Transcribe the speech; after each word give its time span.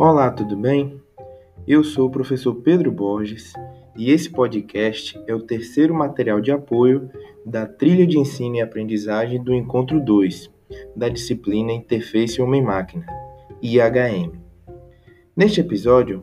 Olá, 0.00 0.30
tudo 0.30 0.56
bem? 0.56 1.02
Eu 1.66 1.82
sou 1.82 2.06
o 2.06 2.10
professor 2.10 2.54
Pedro 2.54 2.92
Borges 2.92 3.52
e 3.96 4.12
esse 4.12 4.30
podcast 4.30 5.20
é 5.26 5.34
o 5.34 5.42
terceiro 5.42 5.92
material 5.92 6.40
de 6.40 6.52
apoio 6.52 7.10
da 7.44 7.66
trilha 7.66 8.06
de 8.06 8.16
ensino 8.16 8.54
e 8.54 8.60
aprendizagem 8.60 9.42
do 9.42 9.52
Encontro 9.52 9.98
2, 9.98 10.52
da 10.94 11.08
disciplina 11.08 11.72
Interface 11.72 12.40
Homem-Máquina, 12.40 13.06
IHM. 13.60 14.38
Neste 15.36 15.62
episódio, 15.62 16.22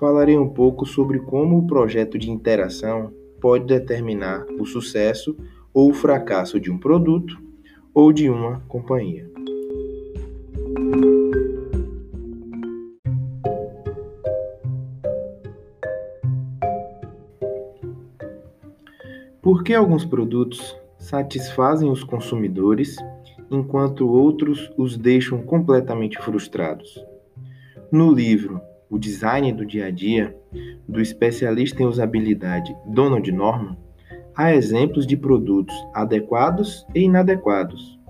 falarei 0.00 0.36
um 0.36 0.48
pouco 0.48 0.84
sobre 0.84 1.20
como 1.20 1.58
o 1.58 1.68
projeto 1.68 2.18
de 2.18 2.32
interação 2.32 3.12
pode 3.40 3.64
determinar 3.66 4.44
o 4.58 4.66
sucesso 4.66 5.36
ou 5.72 5.90
o 5.90 5.94
fracasso 5.94 6.58
de 6.58 6.68
um 6.68 6.78
produto 6.78 7.40
ou 7.94 8.12
de 8.12 8.28
uma 8.28 8.58
companhia. 8.66 9.30
Por 19.44 19.62
que 19.62 19.74
alguns 19.74 20.06
produtos 20.06 20.74
satisfazem 20.96 21.90
os 21.90 22.02
consumidores 22.02 22.96
enquanto 23.50 24.08
outros 24.08 24.72
os 24.74 24.96
deixam 24.96 25.42
completamente 25.42 26.16
frustrados? 26.16 26.98
No 27.92 28.10
livro 28.10 28.58
O 28.88 28.98
Design 28.98 29.52
do 29.52 29.66
Dia 29.66 29.88
a 29.88 29.90
Dia, 29.90 30.34
do 30.88 30.98
especialista 30.98 31.82
em 31.82 31.86
usabilidade 31.86 32.74
Donald 32.86 33.30
Norman, 33.30 33.76
há 34.34 34.54
exemplos 34.54 35.06
de 35.06 35.14
produtos 35.14 35.76
adequados 35.92 36.86
e 36.94 37.00
inadequados, 37.00 38.00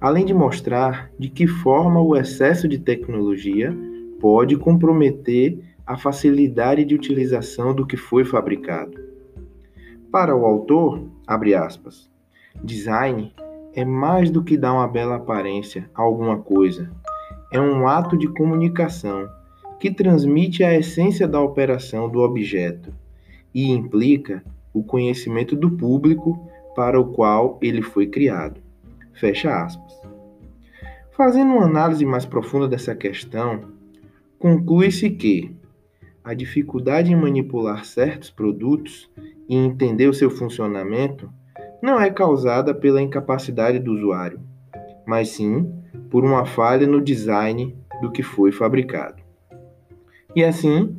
além 0.00 0.24
de 0.24 0.32
mostrar 0.32 1.10
de 1.18 1.28
que 1.28 1.46
forma 1.46 2.00
o 2.00 2.16
excesso 2.16 2.66
de 2.66 2.78
tecnologia 2.78 3.76
pode 4.18 4.56
comprometer 4.56 5.58
a 5.86 5.98
facilidade 5.98 6.86
de 6.86 6.94
utilização 6.94 7.74
do 7.74 7.86
que 7.86 7.98
foi 7.98 8.24
fabricado. 8.24 9.09
Para 10.10 10.34
o 10.34 10.44
autor, 10.44 11.08
abre 11.24 11.54
aspas, 11.54 12.10
design 12.64 13.32
é 13.72 13.84
mais 13.84 14.28
do 14.28 14.42
que 14.42 14.56
dar 14.56 14.72
uma 14.72 14.88
bela 14.88 15.14
aparência 15.14 15.88
a 15.94 16.02
alguma 16.02 16.38
coisa. 16.38 16.90
É 17.52 17.60
um 17.60 17.86
ato 17.86 18.18
de 18.18 18.26
comunicação 18.26 19.28
que 19.78 19.88
transmite 19.88 20.64
a 20.64 20.76
essência 20.76 21.28
da 21.28 21.40
operação 21.40 22.08
do 22.08 22.18
objeto 22.20 22.92
e 23.54 23.70
implica 23.70 24.42
o 24.74 24.82
conhecimento 24.82 25.54
do 25.54 25.70
público 25.70 26.44
para 26.74 27.00
o 27.00 27.12
qual 27.12 27.56
ele 27.62 27.80
foi 27.80 28.08
criado. 28.08 28.60
Fecha 29.12 29.62
aspas. 29.62 29.92
Fazendo 31.12 31.52
uma 31.52 31.66
análise 31.66 32.04
mais 32.04 32.26
profunda 32.26 32.66
dessa 32.66 32.96
questão, 32.96 33.60
conclui-se 34.40 35.08
que 35.10 35.54
a 36.22 36.34
dificuldade 36.34 37.12
em 37.12 37.16
manipular 37.16 37.84
certos 37.84 38.30
produtos 38.30 39.10
e 39.48 39.56
entender 39.56 40.06
o 40.06 40.14
seu 40.14 40.30
funcionamento 40.30 41.30
não 41.82 41.98
é 41.98 42.10
causada 42.10 42.74
pela 42.74 43.00
incapacidade 43.00 43.78
do 43.78 43.92
usuário, 43.92 44.40
mas 45.06 45.30
sim 45.30 45.72
por 46.10 46.24
uma 46.24 46.44
falha 46.44 46.86
no 46.86 47.00
design 47.00 47.76
do 48.00 48.10
que 48.10 48.22
foi 48.22 48.52
fabricado. 48.52 49.22
E 50.34 50.44
assim, 50.44 50.96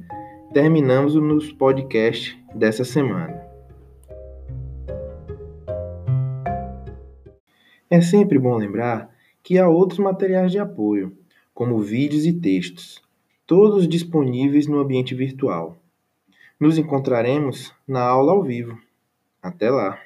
terminamos 0.54 1.16
nos 1.16 1.52
podcast 1.52 2.38
dessa 2.56 2.84
semana. 2.84 3.42
É 7.90 8.02
sempre 8.02 8.40
bom 8.40 8.56
lembrar 8.56 9.10
que 9.44 9.58
há 9.58 9.68
outros 9.68 10.00
materiais 10.00 10.52
de 10.52 10.60
apoio, 10.60 11.16
como 11.54 11.80
vídeos 11.80 12.26
e 12.26 12.34
textos, 12.34 13.02
todos 13.52 13.86
disponíveis 13.86 14.66
no 14.66 14.80
ambiente 14.80 15.14
virtual. 15.14 15.78
Nos 16.58 16.78
encontraremos 16.78 17.74
na 17.86 18.02
aula 18.02 18.32
ao 18.32 18.42
vivo. 18.42 18.80
Até 19.44 19.70
lá! 19.70 20.00